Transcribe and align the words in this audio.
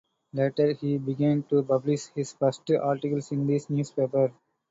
Later 0.33 0.71
he 0.71 0.97
began 0.97 1.43
to 1.43 1.61
publish 1.61 2.07
his 2.15 2.33
first 2.33 2.67
articles 2.71 3.31
in 3.31 3.45
this 3.45 3.69
newspaper. 3.69 4.33